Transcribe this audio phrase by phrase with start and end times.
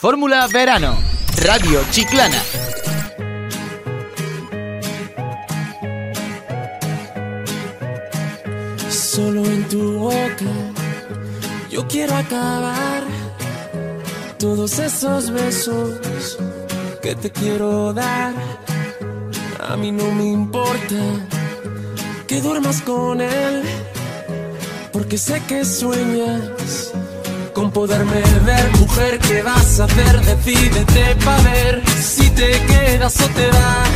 [0.00, 0.96] Fórmula Verano.
[1.42, 2.40] Radio Chiclana.
[8.88, 10.44] Solo en tu boca
[11.68, 13.02] yo quiero acabar
[14.38, 16.38] todos esos besos
[17.02, 18.34] que te quiero dar.
[19.68, 21.02] A mí no me importa
[22.28, 23.64] que duermas con él,
[24.92, 26.92] porque sé que sueñas
[27.58, 28.70] con poderme ver.
[28.78, 30.20] Mujer, ¿qué vas a hacer?
[30.20, 33.87] Decídete pa' ver si te quedas o te vas.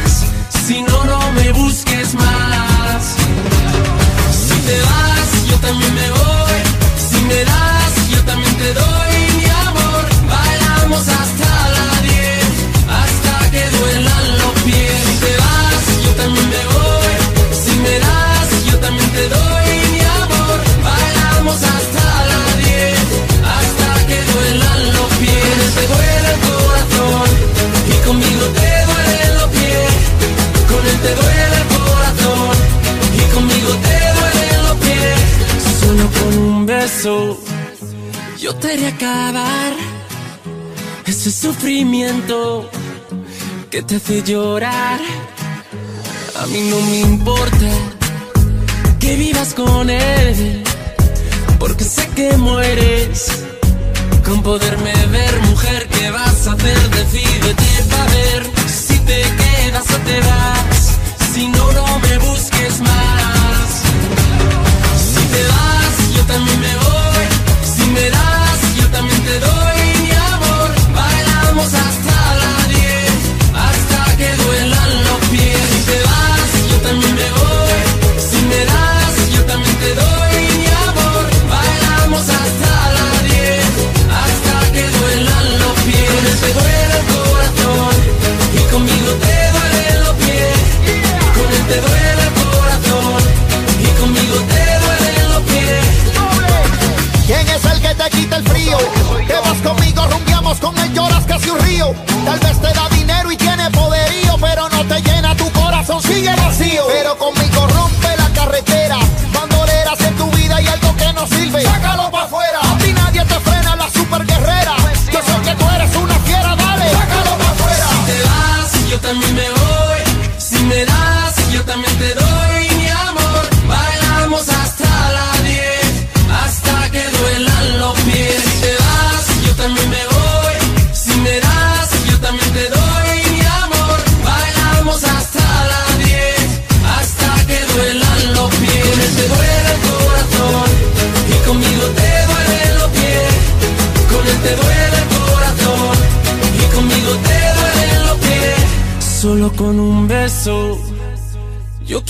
[37.03, 39.73] Yo te haré acabar
[41.05, 42.71] ese sufrimiento
[43.71, 45.01] que te hace llorar.
[46.41, 47.71] A mí no me importa
[49.01, 50.63] que vivas con él,
[51.59, 53.47] porque sé que mueres
[54.25, 55.89] con poderme ver, mujer.
[55.89, 56.91] ¿Qué vas a hacer?
[56.91, 60.99] Decídete para ver si te quedas o te vas.
[61.35, 62.12] Si no, no me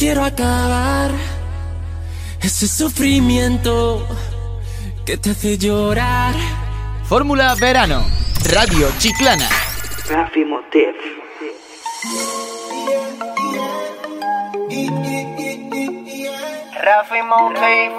[0.03, 1.13] quiero acabar
[2.41, 4.05] ese sufrimiento
[5.07, 6.35] que te hace llorar.
[7.05, 8.03] Fórmula Verano.
[8.53, 9.49] Radio Chiclana.
[10.09, 10.97] Rafi Motif.
[16.83, 17.93] Rafi Motif.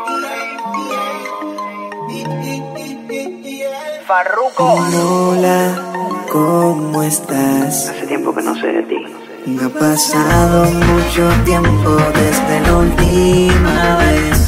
[4.05, 4.73] Farruko.
[4.73, 5.93] Hola,
[6.29, 7.87] ¿cómo estás?
[7.91, 9.22] Hace tiempo que no sé de ti.
[9.45, 14.47] Ha pasado mucho tiempo desde la última vez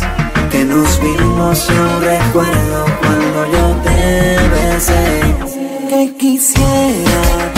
[0.49, 1.67] que nos vimos.
[1.67, 5.35] Yo recuerdo cuando yo te besé.
[5.89, 7.54] Que quisiera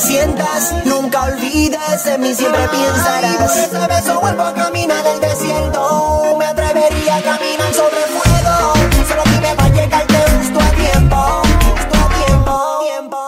[0.00, 0.74] sientas.
[0.84, 3.36] Nunca olvides, en mí siempre pensarás.
[3.36, 6.36] por ese beso vuelvo a caminar el desierto.
[6.38, 8.72] Me atrevería a caminar sobre fuego.
[9.08, 11.42] Solo dime pa' llegarte justo a tiempo.
[11.64, 12.78] Justo a tiempo.
[12.88, 13.18] tiempo.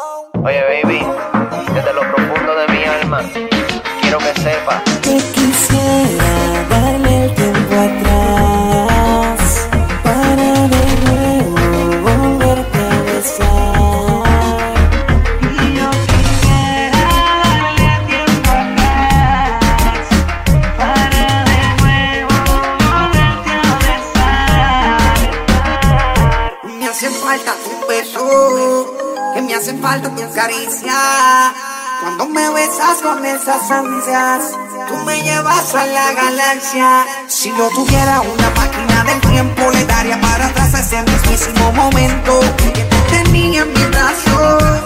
[0.45, 1.07] Oye, baby,
[1.75, 3.21] desde lo profundo de mi alma,
[4.01, 5.32] quiero que sepas.
[32.93, 34.53] Besas con esas ansias,
[34.89, 37.07] tú me llevas a la galaxia.
[37.27, 42.41] Si yo tuviera una máquina del tiempo, le daría para atrás a ese mismísimo momento
[42.59, 44.82] que te tenía en mis brazos,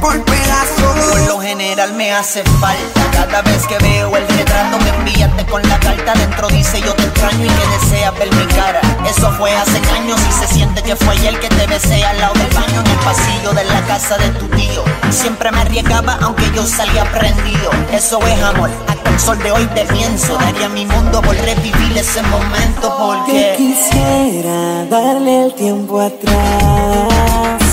[0.00, 1.10] por pedazos.
[1.10, 3.06] Por lo general me hace falta.
[3.12, 7.02] Cada vez que veo el retrato que enviaste con la carta Dentro dice yo te
[7.04, 10.94] extraño y que deseas ver mi cara Eso fue hace años y se siente que
[10.94, 14.18] fue ayer que te besé al lado del baño En el pasillo de la casa
[14.18, 14.84] de tu tío.
[15.10, 17.70] Siempre me arriesgaba aunque yo salía prendido.
[17.92, 20.36] Eso es amor, hasta el sol de hoy te pienso.
[20.36, 27.65] Daría mi mundo por revivir ese momento Que porque quisiera darle el tiempo atrás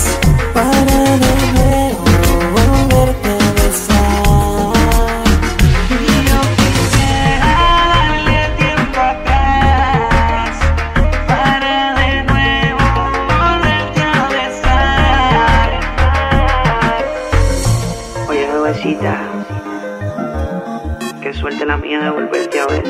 [21.66, 22.82] la mía de volverte a ver.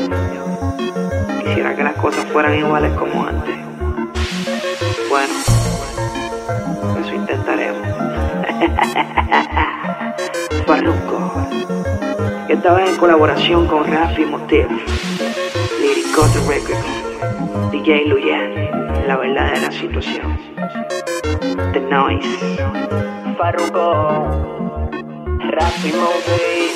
[1.45, 3.55] Quisiera que las cosas fueran iguales como antes.
[5.09, 5.33] Bueno,
[7.01, 7.87] eso intentaremos.
[10.67, 11.33] Farruko,
[12.49, 14.67] esta vez en colaboración con Rafi Motif,
[15.81, 20.39] Lyrico The Record, DJ Luyan, la verdadera situación.
[21.73, 22.59] The Noise.
[23.39, 24.29] Farruko,
[25.51, 26.74] Rafi Movie,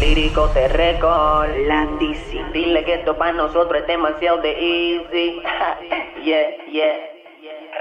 [0.00, 1.50] lírico te record.
[1.66, 2.40] Landisi.
[2.52, 5.40] Dile que esto para nosotros es demasiado de easy.
[6.24, 7.14] yeah, yeah.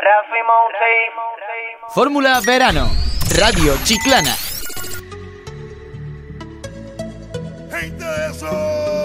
[0.02, 1.14] Rafi Movie.
[1.94, 2.90] Fórmula Verano.
[3.38, 4.36] Radio Chiclana.
[7.70, 9.03] Gente de zona.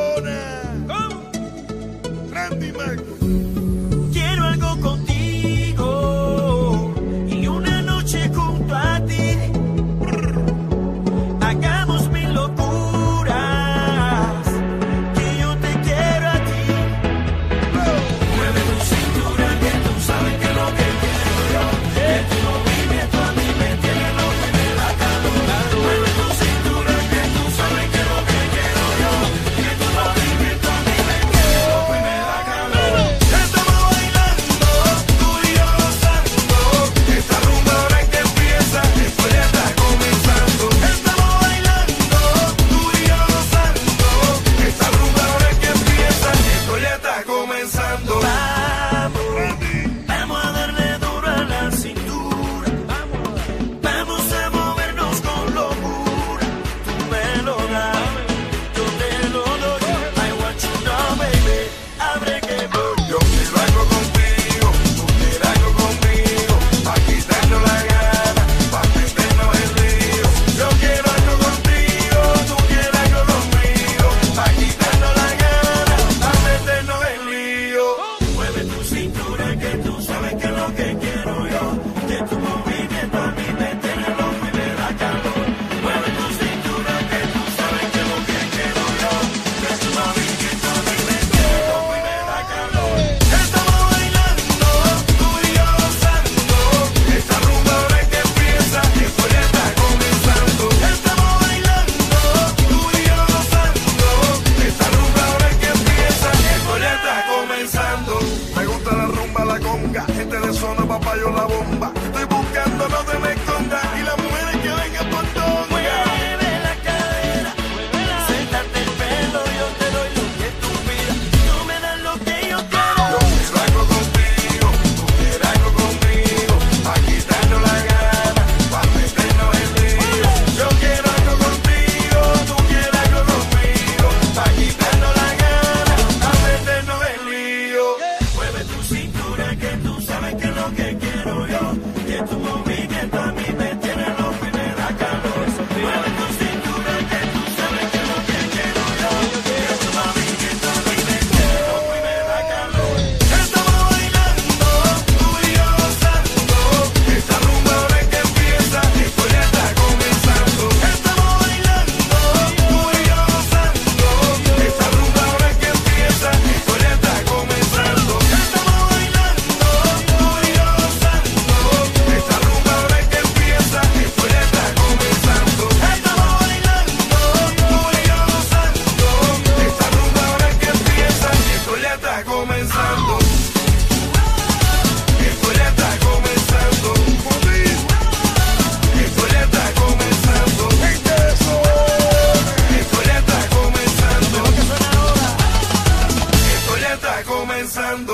[182.39, 183.19] comenzando.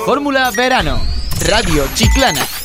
[0.05, 1.01] Fórmula Verano.
[1.47, 2.64] Radio Chiclana.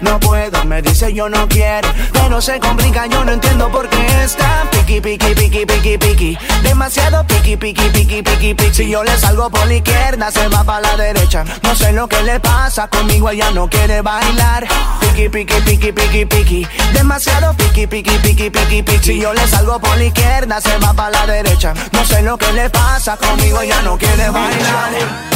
[0.00, 1.88] No puedo, me dice yo no quiero.
[2.12, 6.38] Pero se complica, yo no entiendo por qué está piqui, piqui, piqui, piqui, piqui.
[6.62, 8.74] Demasiado piqui, piqui, piqui, piqui, piqui.
[8.74, 11.44] Si yo le salgo por la izquierda, se va para la derecha.
[11.62, 14.66] No sé lo que le pasa conmigo, ella no quiere bailar.
[15.00, 16.68] Piqui, piqui, piqui, piqui, piqui.
[16.92, 19.04] Demasiado piqui, piqui, piqui, piqui, piqui.
[19.04, 21.72] Si yo le salgo por la izquierda, se va para la derecha.
[21.92, 25.35] No sé lo que le pasa conmigo, ella no quiere bailar.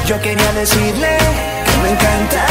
[0.11, 1.07] Yo quería decirle
[1.63, 2.45] que me encanta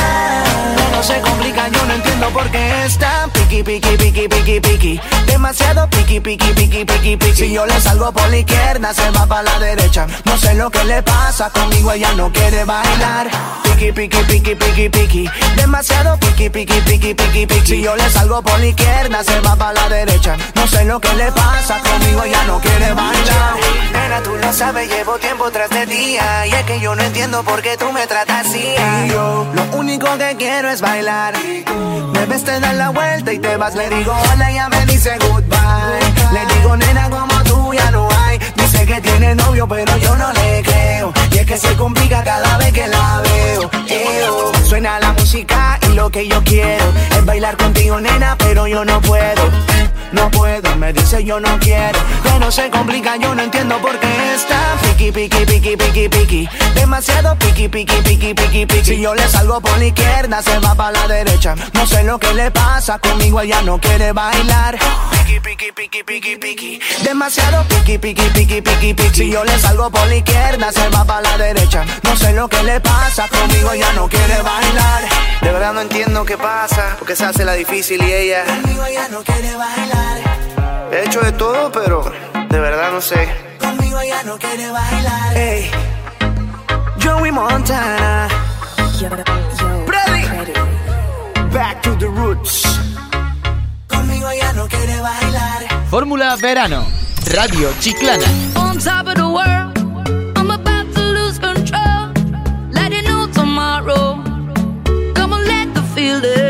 [1.01, 5.01] no se complica, yo no entiendo por qué está piqui, piqui, piqui, piqui, piqui.
[5.25, 7.35] Demasiado piqui, piqui, piqui, piqui, piqui.
[7.35, 10.07] Si yo le salgo por la izquierda, se va para la derecha.
[10.27, 13.31] No sé lo que le pasa conmigo, ella no quiere bailar.
[13.63, 15.31] Piqui, piqui, piqui, piqui, piqui.
[15.57, 17.67] Demasiado piqui, piqui, piqui, piqui, piqui.
[17.67, 20.37] Si yo le salgo por la izquierda, se va para la derecha.
[20.55, 23.55] No sé lo que le pasa conmigo, ella no quiere bailar.
[23.95, 26.47] Nena, tú lo sabes, llevo tiempo tras de día.
[26.47, 28.75] Y es que yo no entiendo por qué tú me tratas así.
[29.09, 31.35] Yo, lo único que quiero es bailar.
[32.13, 33.75] Me ves, te das la vuelta y te vas.
[33.75, 36.33] Le digo hola, ella me dice goodbye.
[36.33, 38.39] Le digo nena, como tú ya no hay.
[38.57, 41.13] Dice que tiene novio, pero yo no le creo.
[41.33, 43.71] Y es que se complica cada vez que la veo.
[43.89, 44.53] Eo.
[44.65, 46.85] Suena la música y lo que yo quiero
[47.17, 49.43] es bailar contigo, nena, pero yo no puedo.
[50.13, 51.99] No puedo, me dice yo no quiero.
[52.23, 56.49] Pero se complica, yo no entiendo por qué está piqui, piqui, piqui, piqui, piqui.
[56.75, 58.85] Demasiado piqui, piqui, piqui, piqui, piqui.
[58.85, 61.55] Si yo le salgo por la izquierda, se va para la derecha.
[61.75, 64.79] No sé lo que le pasa conmigo, ella no quiere bailar.
[65.13, 66.81] Piqui, piqui, piqui, piqui, piqui.
[67.05, 69.15] Demasiado piqui, piqui, piqui, piqui, piqui.
[69.15, 71.85] Si yo le salgo por la izquierda, se va para la derecha.
[72.03, 75.03] No sé lo que le pasa conmigo, ella no quiere bailar.
[75.41, 78.45] De verdad no entiendo qué pasa, porque se hace la difícil y ella.
[78.45, 80.00] Conmigo ella no quiere bailar.
[80.93, 82.03] He hecho de todo, pero
[82.49, 83.29] de verdad no sé.
[83.59, 85.35] Conmigo ella no quiere bailar.
[85.35, 85.71] Hey,
[86.99, 88.29] Joey Montana.
[89.87, 90.53] Ready?
[91.53, 92.65] Back to the roots.
[93.89, 95.87] Conmigo ella no quiere bailar.
[95.91, 96.85] Fórmula Verano.
[97.33, 98.27] Radio Chiclana.
[98.57, 99.79] On top of the world,
[100.37, 102.13] I'm about to lose control.
[102.73, 104.17] Let it know tomorrow.
[105.15, 106.50] Come on, let the feeling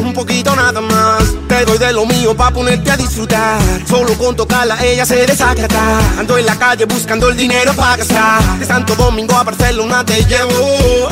[0.00, 1.22] un poquito nada más.
[1.46, 3.60] Te doy de lo mío pa' ponerte a disfrutar.
[3.88, 6.18] Solo con tocarla ella se desacata.
[6.18, 8.58] Ando en la calle buscando el dinero para gastar.
[8.58, 11.08] De Santo Domingo a Barcelona te llevo.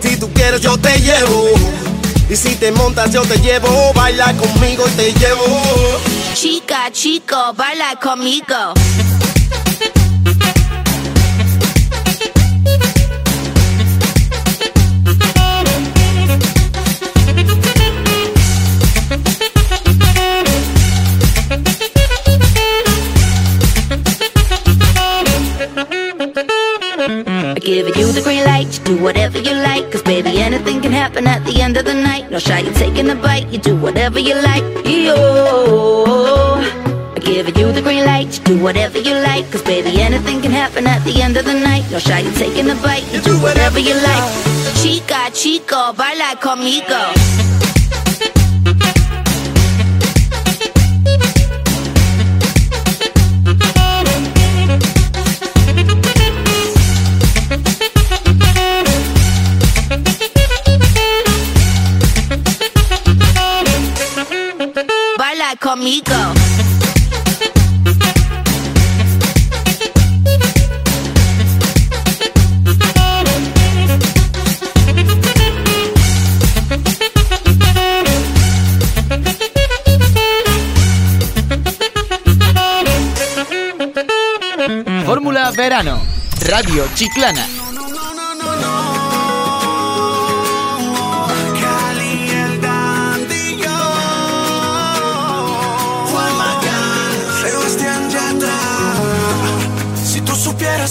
[0.00, 1.48] Si tú quieres yo te llevo.
[2.28, 3.92] Y si te montas yo te llevo.
[3.92, 5.44] Baila conmigo y te llevo.
[6.34, 8.74] Chica, chico, baila conmigo.
[27.70, 29.92] Give you the green light, you do whatever you like.
[29.92, 32.28] Cause baby, anything can happen at the end of the night.
[32.28, 34.64] No shy, you taking a bite, you do whatever you like.
[34.84, 36.56] Yo.
[37.14, 39.48] I give you the green light, you do whatever you like.
[39.52, 41.88] Cause baby, anything can happen at the end of the night.
[41.92, 44.32] No shy, you taking a bite, you do whatever you like.
[44.82, 47.19] Chica, chico, baila conmigo.
[85.06, 86.02] Fórmula Verano.
[86.46, 87.59] Radio Chiclana.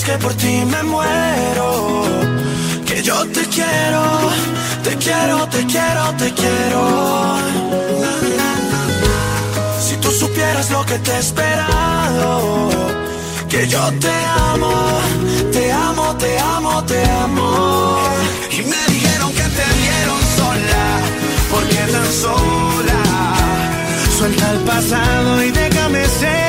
[0.04, 2.04] Que por ti me muero,
[2.86, 4.04] que yo te quiero,
[4.84, 7.38] te quiero, te quiero, te quiero.
[9.82, 12.70] Si tú supieras lo que te he esperado,
[13.50, 14.16] que yo te
[14.52, 14.74] amo,
[15.52, 17.98] te amo, te amo, te amo.
[18.52, 20.86] Y me dijeron que te vieron sola,
[21.52, 23.02] porque tan sola.
[24.18, 26.49] Suelta el pasado y déjame ser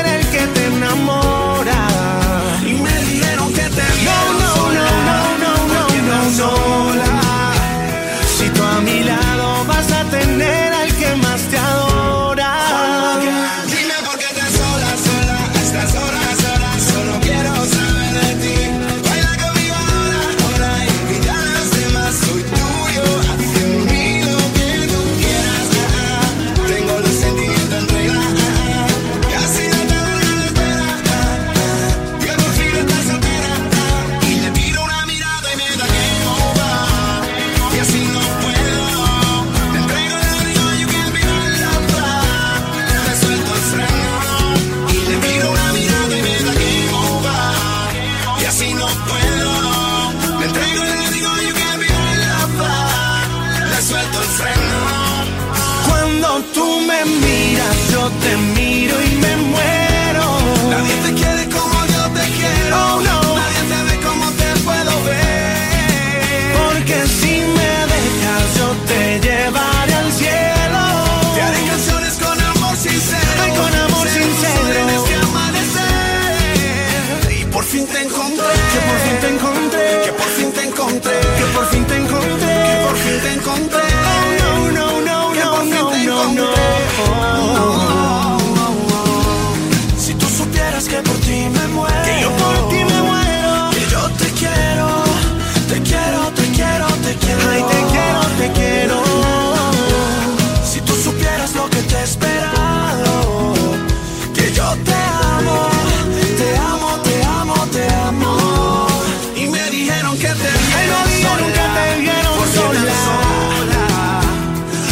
[110.76, 110.86] Ay,
[111.22, 113.00] no nunca te vieron sola.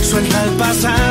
[0.02, 1.07] Suelta el pasado.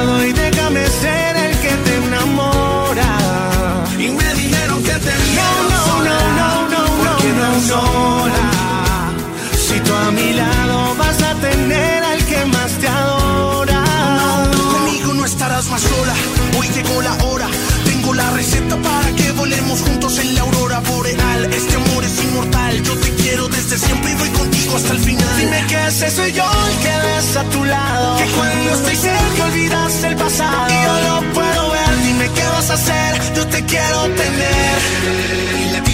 [25.48, 28.18] Dime que ese soy yo el que ves a tu lado.
[28.18, 30.68] Que cuando estoy cerca olvidas el pasado.
[30.68, 32.04] Y yo lo puedo ver.
[32.04, 33.34] Dime qué vas a hacer.
[33.34, 35.87] Yo te quiero tener.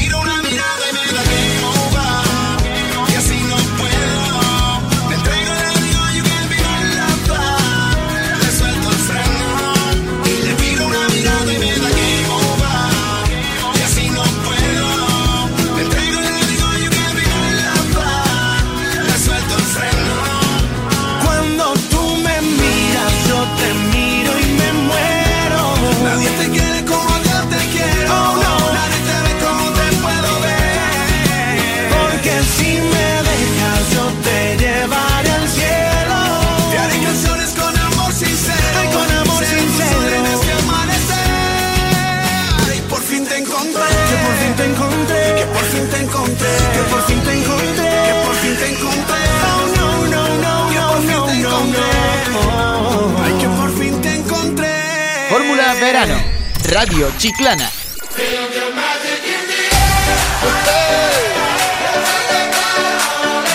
[56.86, 57.72] Radio Chiclana.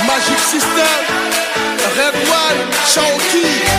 [0.07, 0.99] Magic System,
[1.95, 3.78] Red One,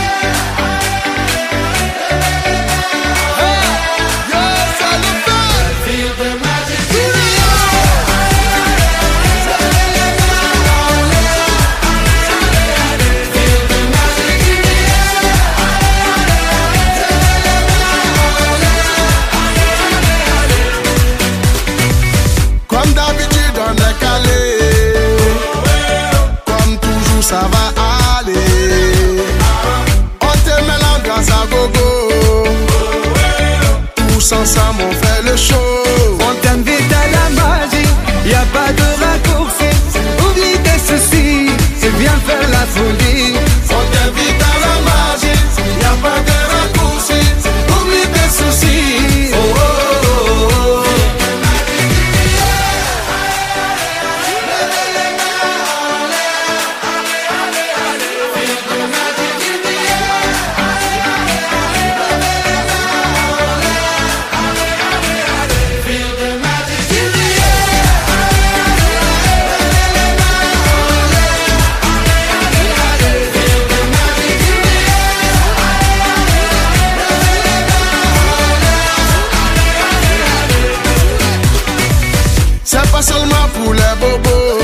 [83.00, 84.60] pas seulement pour les bobos.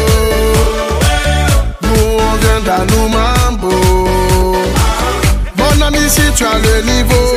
[1.83, 3.71] Nous on vient d'Anou Mambo.
[5.57, 7.27] Mon ami, si tu as le niveau,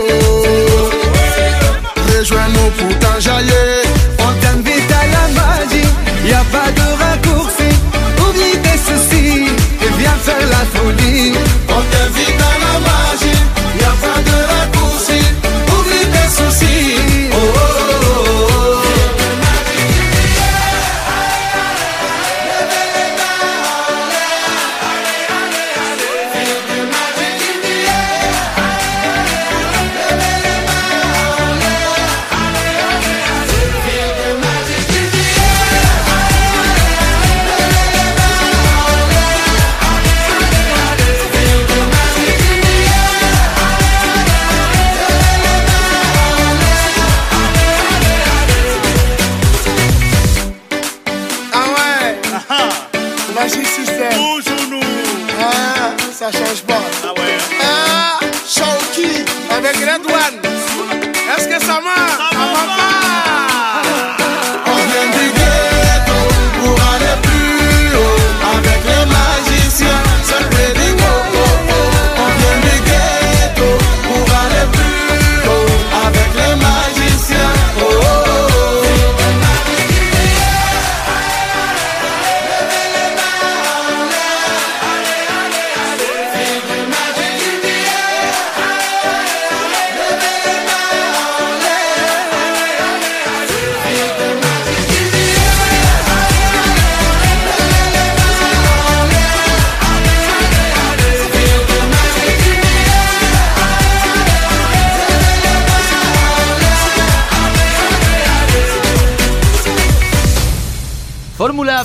[2.09, 3.68] rejoins-nous pour t'enjailler.
[55.41, 56.81] Ah, ça change pas.
[57.05, 57.39] Ah ouais.
[57.63, 58.21] Ah,
[59.57, 60.41] avec Red One.
[61.37, 61.81] Est-ce que ça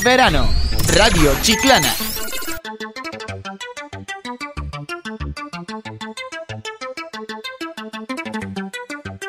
[0.04, 0.50] Verano.
[0.96, 1.94] Radio Chiclana.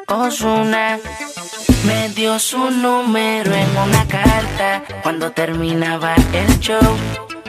[0.09, 0.99] Osuna
[1.85, 6.81] me dio su número en una carta cuando terminaba el show.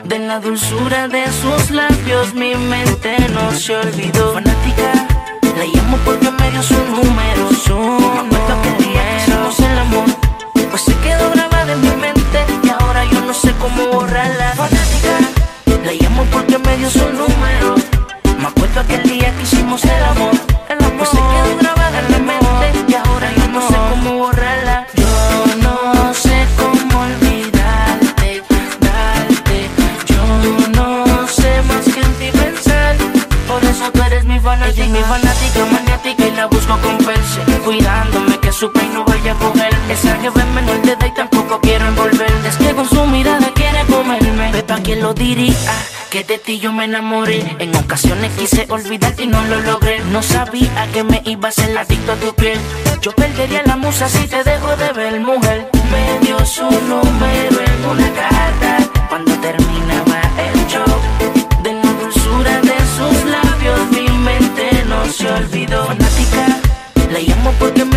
[0.04, 4.34] De la dulzura de sus labios mi mente no se olvidó.
[4.34, 4.92] Fanática,
[5.42, 7.50] la llamo porque me dio su número.
[7.64, 10.06] Su número que día hicimos el amor,
[10.70, 11.45] pues se quedó grabada
[13.36, 14.52] sé cómo borrarla.
[14.56, 15.14] Fanática,
[15.84, 17.74] la llamo porque me dio su número.
[18.38, 20.34] Me acuerdo aquel día que hicimos el amor.
[20.68, 24.86] El amor se quedó grabada en mi mente y ahora yo no sé cómo borrarla.
[24.94, 25.06] Yo
[25.62, 28.42] no sé cómo olvidarte,
[28.80, 29.68] darte.
[30.06, 32.96] Yo no sé más que en ti pensar.
[33.46, 34.82] Por eso tú eres mi fanática.
[34.82, 37.40] Ella mi fanática, maniática y la busco con perse.
[37.64, 39.74] Cuidándome que su pein no vaya a coger.
[39.90, 42.26] Esa jefe menor de edad y tampoco quiero envolver.
[44.86, 45.56] ¿Quién lo diría?
[46.10, 47.56] Que de ti yo me enamoré.
[47.58, 49.98] En ocasiones quise olvidarte y no lo logré.
[50.12, 52.58] No sabía que me iba a ser adicto a tu piel.
[53.02, 55.68] Yo perdería la musa si te dejo de ver, mujer.
[55.92, 60.92] Me dio su número en una carta cuando terminaba el show.
[61.64, 65.86] De la dulzura de sus labios, mi mente no se olvidó.
[65.86, 66.46] Fanática,
[67.12, 67.95] la llamo porque me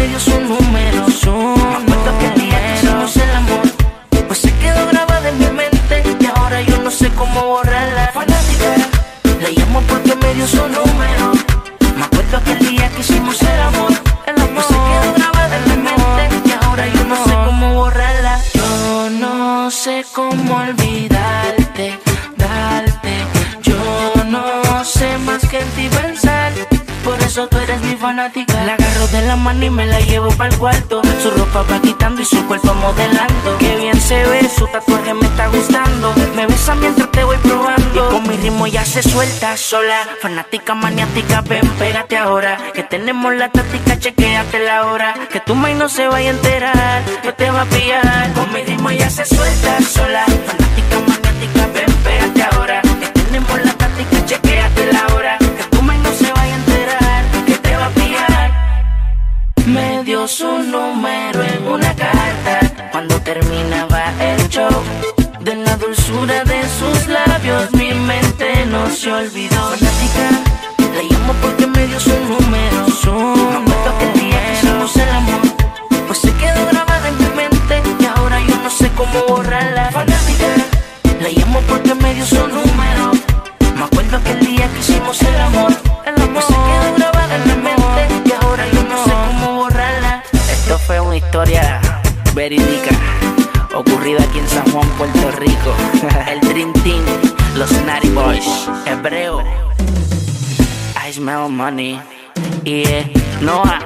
[10.48, 11.34] número.
[11.98, 13.92] Me acuerdo aquel día que hicimos el amor,
[14.26, 18.40] el amor se quedó grabada en mi mente y ahora yo no sé cómo borrarla.
[18.54, 22.00] Yo no sé cómo olvidarte,
[22.38, 23.14] darte.
[23.64, 23.76] Yo
[24.28, 26.54] no sé más que en ti pensar.
[27.04, 28.64] Por eso tú eres mi fanática.
[28.64, 31.02] La agarro de la mano y me la llevo para el cuarto.
[31.22, 33.58] Su ropa va quitando y su cuerpo modelando.
[33.60, 36.14] Qué bien se ve, su tatuaje me está gustando.
[36.36, 37.79] Me besa mientras te voy probando.
[38.42, 40.08] Ritmo ya se suelta sola.
[40.22, 42.58] Fanática, maniática, ven, pégate ahora.
[42.74, 45.14] Que tenemos la táctica, chequéate la hora.
[45.30, 48.32] Que tu maíz no se vaya a enterar, no te va a pillar.
[48.34, 50.24] Con mi ritmo ya se suelta sola.
[50.26, 52.82] Fanática, maniática, ven, pégate ahora.
[52.82, 55.38] Que tenemos la táctica, chequéate la hora.
[55.38, 58.52] Que tu maíz no se vaya a enterar, que te va a pillar.
[59.66, 62.60] Me dio su número en una carta
[62.92, 65.19] cuando terminaba el show.
[68.92, 69.56] Se olvidó.
[69.56, 70.30] Fanática,
[70.96, 72.12] la llamo porque me dio su
[101.60, 102.00] Money
[102.64, 103.80] y eh, Noah,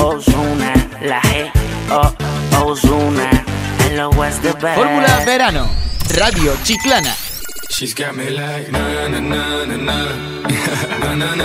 [0.00, 0.72] Ozuna,
[1.02, 1.50] la G,
[1.90, 2.14] O,
[2.64, 3.28] Ozuna,
[3.80, 4.78] and lo was the best.
[4.78, 5.68] Fórmula Verano.
[6.16, 7.12] Radio Chiclana.
[7.68, 11.44] She's got me like na na na na na na na na.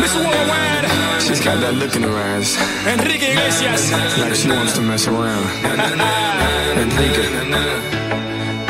[1.20, 2.56] She's got that look in her eyes.
[2.86, 3.92] Enrique Iglesias.
[4.20, 5.50] Like she wants to mess around.
[6.78, 7.26] Enrique,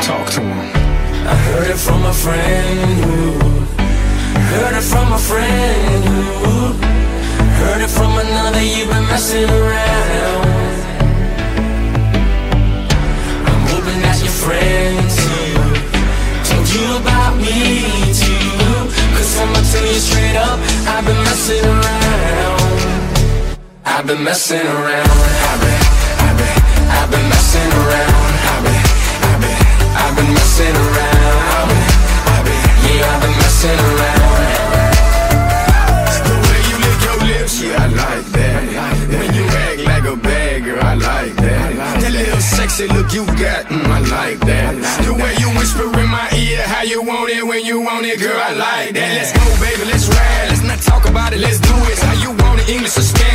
[0.00, 0.60] talk to him.
[1.28, 3.59] I heard it from a friend who
[4.50, 6.72] heard it from a friend who
[7.60, 8.62] heard it from another.
[8.62, 10.46] You've been messing around.
[13.48, 15.54] I'm hoping that your friends too
[16.48, 18.74] told you about me too.
[19.14, 20.58] Cause I'ma tell you straight up,
[20.92, 22.60] I've been messing around.
[23.86, 25.18] I've been messing around.
[25.50, 25.80] I've been,
[26.26, 26.56] I've been,
[26.98, 28.32] I've been messing around.
[28.50, 28.82] I've been,
[29.30, 29.58] I've been,
[30.02, 31.38] I've been messing around.
[31.54, 31.86] I've been,
[32.34, 34.09] I've been, yeah, I've been messing around.
[40.90, 42.02] I like that.
[42.02, 44.74] That little sexy look you got, mm, I like that.
[45.06, 48.18] The way you whisper in my ear, how you want it when you want it,
[48.18, 49.14] girl, I like that.
[49.14, 50.48] Let's go, baby, let's ride.
[50.50, 51.98] Let's not talk about it, let's do it.
[52.02, 53.29] How you want it, English or Spanish?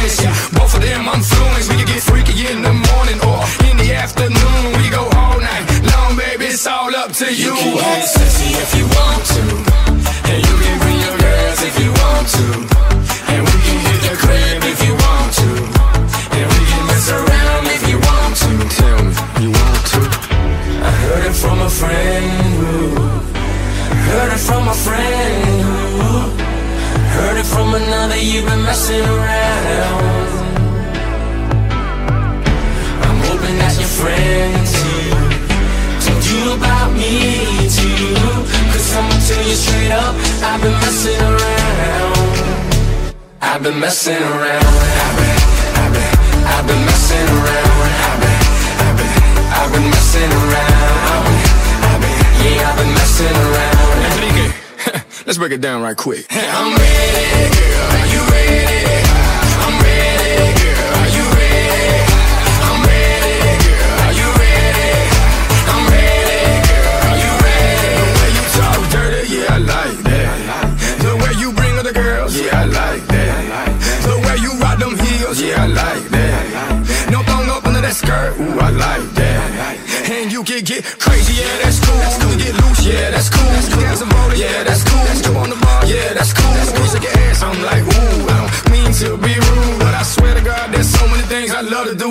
[55.95, 56.27] Quick.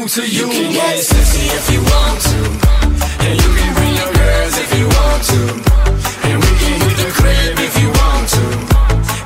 [0.05, 0.45] I to you.
[0.45, 2.41] You can get sexy if you want to.
[3.25, 5.41] And you can bring your girls if you want to.
[6.29, 8.45] And we can hit the crib if you want to.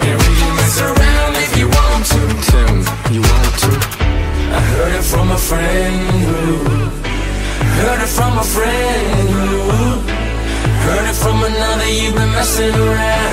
[0.06, 2.22] And we can mess around if you want to.
[2.62, 2.78] Me,
[3.10, 3.72] you want to?
[4.54, 5.98] I heard it from a friend
[6.30, 6.46] who
[7.82, 9.58] Heard it from a friend who
[10.86, 13.27] Heard it from another, you've been messing around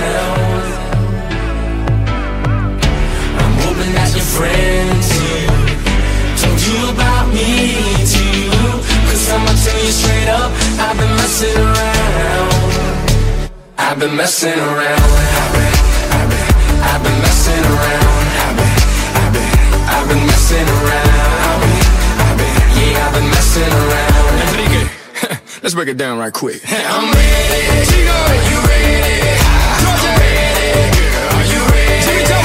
[9.75, 10.51] tell you straight up.
[10.79, 12.53] I've been messing around.
[13.77, 15.01] I've been messing around.
[15.35, 15.73] I've been,
[16.15, 16.47] I've been,
[16.81, 18.27] I've been messing around.
[18.43, 18.75] I've been,
[19.19, 19.51] I've been,
[19.95, 21.11] I've been messing around.
[21.49, 21.75] I've been,
[22.23, 24.83] I've been, yeah, I've been messing around Enrique,
[25.63, 26.61] let's break it down right quick.
[26.65, 29.19] I'm ready, Chico, are you ready?
[29.75, 32.33] I'm ready, girl, are you ready?
[32.33, 32.44] I'm